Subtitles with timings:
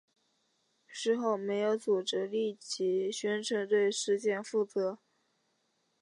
[0.87, 4.97] 事后没有组织立即宣称对事件负责。